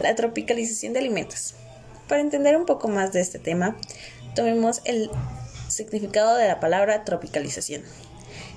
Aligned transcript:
La 0.00 0.14
tropicalización 0.14 0.92
de 0.92 0.98
alimentos. 0.98 1.54
Para 2.08 2.20
entender 2.20 2.56
un 2.56 2.66
poco 2.66 2.88
más 2.88 3.12
de 3.12 3.20
este 3.20 3.38
tema, 3.38 3.76
tomemos 4.34 4.82
el 4.84 5.10
significado 5.68 6.36
de 6.36 6.46
la 6.46 6.60
palabra 6.60 7.04
tropicalización. 7.04 7.82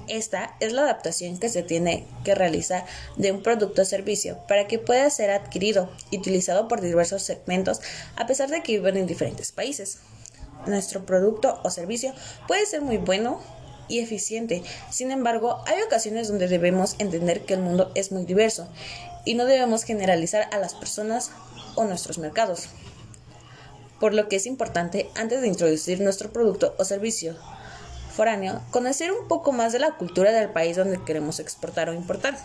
Esta 0.08 0.56
es 0.60 0.74
la 0.74 0.82
adaptación 0.82 1.38
que 1.38 1.50
se 1.50 1.64
tiene 1.64 2.06
que 2.24 2.36
realizar 2.36 2.86
de 3.16 3.32
un 3.32 3.42
producto 3.42 3.84
o 3.84 3.86
servicio 3.86 4.40
para 4.48 4.68
que 4.68 4.80
pueda 4.80 5.10
ser 5.10 5.30
adquirido 5.30 5.90
y 6.12 6.18
utilizado 6.18 6.68
por 6.68 6.82
diversos 6.82 7.22
segmentos 7.22 7.80
a 8.16 8.26
pesar 8.26 8.50
de 8.50 8.62
que 8.62 8.74
viven 8.74 8.98
en 8.98 9.08
diferentes 9.08 9.52
países. 9.52 10.00
Nuestro 10.66 11.06
producto 11.06 11.62
o 11.64 11.70
servicio 11.70 12.14
puede 12.48 12.66
ser 12.66 12.82
muy 12.82 12.98
bueno 12.98 13.40
y 13.88 14.00
eficiente, 14.00 14.62
sin 14.92 15.12
embargo, 15.12 15.64
hay 15.66 15.82
ocasiones 15.82 16.28
donde 16.28 16.48
debemos 16.48 16.96
entender 17.00 17.42
que 17.42 17.56
el 17.56 17.62
mundo 17.62 17.92
es 17.96 18.12
muy 18.12 18.26
diverso 18.26 18.68
y 19.26 19.36
no 19.36 19.46
debemos 19.46 19.84
generalizar 19.84 20.48
a 20.52 20.58
las 20.58 20.74
personas 20.74 21.32
o 21.76 21.86
nuestros 21.86 22.18
mercados. 22.18 22.70
Por 24.00 24.14
lo 24.14 24.30
que 24.30 24.38
es 24.38 24.46
importante, 24.46 25.10
antes 25.16 25.42
de 25.42 25.48
introducir 25.48 26.00
nuestro 26.02 26.32
producto 26.32 26.76
o 26.78 26.86
servicio 26.86 27.36
foráneo, 28.16 28.62
conocer 28.72 29.12
un 29.12 29.28
poco 29.28 29.52
más 29.52 29.74
de 29.74 29.80
la 29.80 29.92
cultura 29.92 30.32
del 30.32 30.50
país 30.50 30.78
donde 30.78 31.04
queremos 31.04 31.40
exportar 31.40 31.90
o 31.90 31.94
importar, 31.94 32.38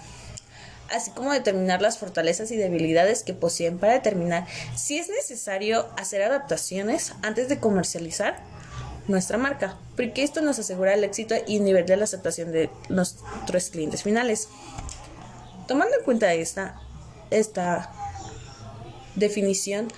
así 0.92 1.10
como 1.10 1.32
determinar 1.32 1.80
las 1.80 1.98
fortalezas 1.98 2.50
y 2.50 2.56
debilidades 2.56 3.22
que 3.22 3.34
poseen 3.34 3.78
para 3.78 3.94
determinar 3.94 4.46
si 4.76 4.98
es 4.98 5.08
necesario 5.08 5.86
hacer 5.96 6.22
adaptaciones 6.22 7.12
antes 7.22 7.48
de 7.48 7.58
comercializar 7.58 8.38
nuestra 9.08 9.38
marca, 9.38 9.76
porque 9.96 10.22
esto 10.22 10.40
nos 10.40 10.58
asegura 10.58 10.94
el 10.94 11.04
éxito 11.04 11.34
y 11.46 11.56
el 11.56 11.64
nivel 11.64 11.86
de 11.86 11.96
la 11.96 12.04
aceptación 12.04 12.52
de 12.52 12.70
nuestros 12.88 13.70
clientes 13.70 14.02
finales. 14.02 14.48
Tomando 15.66 15.96
en 15.96 16.04
cuenta 16.04 16.32
esta, 16.34 16.80
esta 17.30 17.90
definición, 19.14 19.88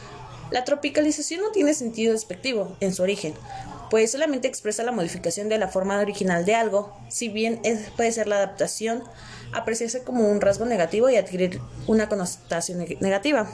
la 0.51 0.65
tropicalización 0.65 1.41
no 1.41 1.51
tiene 1.51 1.75
sentido 1.75 2.13
despectivo 2.13 2.77
en 2.81 2.95
su 2.95 3.03
origen, 3.03 3.35
pues 3.91 4.13
solamente 4.13 4.47
expresa 4.47 4.85
la 4.85 4.93
modificación 4.93 5.49
de 5.49 5.59
la 5.59 5.69
forma 5.69 5.99
original 5.99 6.45
de 6.45 6.55
algo, 6.55 6.97
si 7.09 7.29
bien 7.29 7.61
puede 7.97 8.13
ser 8.13 8.29
la 8.29 8.37
adaptación, 8.37 9.03
apreciarse 9.53 10.03
como 10.03 10.29
un 10.29 10.41
rasgo 10.41 10.65
negativo 10.65 11.11
y 11.11 11.17
adquirir 11.17 11.61
una 11.87 12.09
connotación 12.09 12.85
negativa. 13.01 13.49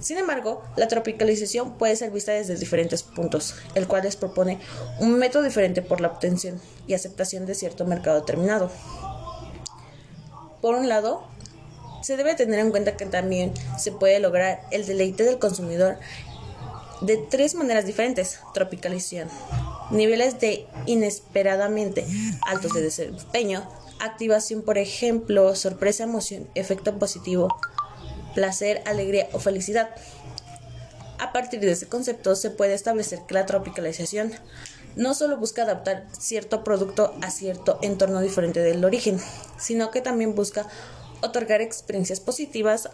Sin 0.00 0.18
embargo, 0.18 0.62
la 0.76 0.88
tropicalización 0.88 1.78
puede 1.78 1.94
ser 1.94 2.10
vista 2.10 2.32
desde 2.32 2.56
diferentes 2.56 3.02
puntos, 3.02 3.54
el 3.74 3.86
cual 3.86 4.02
les 4.02 4.16
propone 4.16 4.58
un 4.98 5.16
método 5.18 5.44
diferente 5.44 5.80
por 5.80 6.00
la 6.00 6.08
obtención 6.08 6.60
y 6.86 6.94
aceptación 6.94 7.46
de 7.46 7.54
cierto 7.54 7.84
mercado 7.84 8.20
determinado. 8.20 8.70
Por 10.60 10.74
un 10.74 10.88
lado, 10.88 11.24
se 12.02 12.16
debe 12.16 12.34
tener 12.34 12.60
en 12.60 12.70
cuenta 12.70 12.96
que 12.96 13.06
también 13.06 13.52
se 13.78 13.92
puede 13.92 14.20
lograr 14.20 14.62
el 14.70 14.86
deleite 14.86 15.24
del 15.24 15.38
consumidor 15.38 15.98
de 17.00 17.16
tres 17.16 17.54
maneras 17.54 17.86
diferentes. 17.86 18.40
Tropicalización. 18.54 19.28
Niveles 19.90 20.38
de 20.40 20.66
inesperadamente 20.86 22.06
altos 22.42 22.72
de 22.74 22.82
desempeño. 22.82 23.68
Activación, 23.98 24.62
por 24.62 24.78
ejemplo, 24.78 25.54
sorpresa, 25.56 26.04
emoción, 26.04 26.48
efecto 26.54 26.98
positivo, 26.98 27.48
placer, 28.34 28.82
alegría 28.86 29.28
o 29.32 29.38
felicidad. 29.38 29.90
A 31.20 31.32
partir 31.32 31.60
de 31.60 31.70
este 31.70 31.86
concepto 31.86 32.34
se 32.34 32.48
puede 32.48 32.72
establecer 32.72 33.20
que 33.28 33.34
la 33.34 33.44
tropicalización 33.44 34.32
no 34.96 35.12
solo 35.12 35.36
busca 35.36 35.62
adaptar 35.62 36.06
cierto 36.18 36.64
producto 36.64 37.14
a 37.20 37.30
cierto 37.30 37.78
entorno 37.82 38.22
diferente 38.22 38.60
del 38.60 38.82
origen, 38.86 39.20
sino 39.58 39.90
que 39.90 40.00
también 40.00 40.34
busca 40.34 40.66
otorgar 41.20 41.60
experiencias 41.60 42.20
positivas 42.20 42.88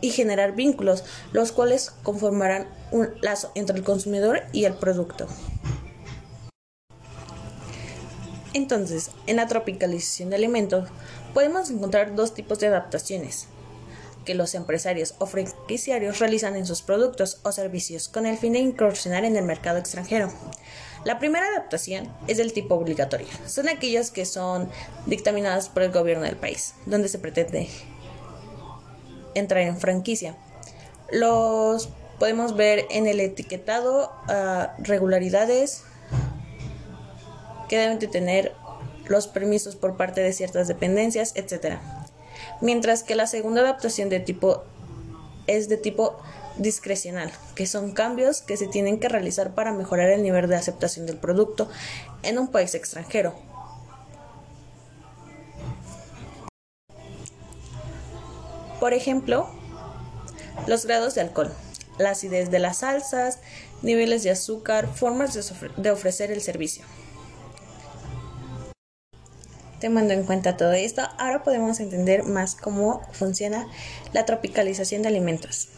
y 0.00 0.10
generar 0.10 0.56
vínculos, 0.56 1.04
los 1.32 1.52
cuales 1.52 1.92
conformarán 2.02 2.66
un 2.90 3.10
lazo 3.22 3.52
entre 3.54 3.76
el 3.76 3.84
consumidor 3.84 4.42
y 4.52 4.64
el 4.64 4.74
producto. 4.74 5.28
Entonces, 8.52 9.12
en 9.28 9.36
la 9.36 9.46
tropicalización 9.46 10.30
de 10.30 10.36
alimentos 10.36 10.88
podemos 11.32 11.70
encontrar 11.70 12.16
dos 12.16 12.34
tipos 12.34 12.58
de 12.58 12.66
adaptaciones 12.66 13.46
que 14.24 14.34
los 14.34 14.54
empresarios 14.54 15.14
o 15.18 15.26
franquiciarios 15.26 16.18
realizan 16.18 16.56
en 16.56 16.66
sus 16.66 16.82
productos 16.82 17.40
o 17.42 17.52
servicios 17.52 18.08
con 18.08 18.26
el 18.26 18.38
fin 18.38 18.54
de 18.54 18.60
incursionar 18.60 19.24
en 19.24 19.36
el 19.36 19.44
mercado 19.44 19.78
extranjero. 19.78 20.32
La 21.04 21.18
primera 21.18 21.46
adaptación 21.46 22.10
es 22.28 22.38
del 22.38 22.52
tipo 22.52 22.74
obligatorio. 22.74 23.26
Son 23.46 23.68
aquellas 23.68 24.10
que 24.10 24.24
son 24.24 24.70
dictaminadas 25.06 25.68
por 25.68 25.82
el 25.82 25.92
gobierno 25.92 26.24
del 26.24 26.36
país, 26.36 26.74
donde 26.86 27.08
se 27.08 27.18
pretende 27.18 27.68
entrar 29.34 29.62
en 29.62 29.78
franquicia. 29.78 30.36
Los 31.12 31.90
podemos 32.18 32.56
ver 32.56 32.86
en 32.90 33.06
el 33.06 33.20
etiquetado 33.20 34.10
a 34.28 34.74
regularidades 34.78 35.82
que 37.68 37.76
deben 37.76 37.98
de 37.98 38.06
tener 38.06 38.54
los 39.06 39.28
permisos 39.28 39.76
por 39.76 39.96
parte 39.96 40.22
de 40.22 40.32
ciertas 40.32 40.68
dependencias, 40.68 41.32
etc. 41.36 41.78
Mientras 42.60 43.02
que 43.02 43.14
la 43.14 43.26
segunda 43.26 43.60
adaptación 43.62 44.08
de 44.08 44.20
tipo 44.20 44.64
es 45.46 45.68
de 45.68 45.76
tipo 45.76 46.18
discrecional, 46.56 47.32
que 47.54 47.66
son 47.66 47.92
cambios 47.92 48.42
que 48.42 48.56
se 48.56 48.66
tienen 48.66 49.00
que 49.00 49.08
realizar 49.08 49.54
para 49.54 49.72
mejorar 49.72 50.10
el 50.10 50.22
nivel 50.22 50.48
de 50.48 50.56
aceptación 50.56 51.06
del 51.06 51.16
producto 51.16 51.68
en 52.22 52.38
un 52.38 52.48
país 52.48 52.74
extranjero. 52.74 53.34
Por 58.80 58.92
ejemplo, 58.92 59.48
los 60.66 60.86
grados 60.86 61.14
de 61.14 61.22
alcohol, 61.22 61.52
la 61.98 62.10
acidez 62.10 62.50
de 62.50 62.58
las 62.58 62.78
salsas, 62.78 63.38
niveles 63.82 64.22
de 64.22 64.30
azúcar, 64.30 64.88
formas 64.94 65.34
de, 65.76 65.90
ofrecer 65.90 66.30
el 66.30 66.40
servicio. 66.40 66.84
Tomando 69.84 70.14
en 70.14 70.24
cuenta 70.24 70.56
todo 70.56 70.72
esto, 70.72 71.02
ahora 71.18 71.42
podemos 71.42 71.78
entender 71.78 72.22
más 72.22 72.54
cómo 72.54 73.02
funciona 73.12 73.68
la 74.14 74.24
tropicalización 74.24 75.02
de 75.02 75.08
alimentos. 75.08 75.68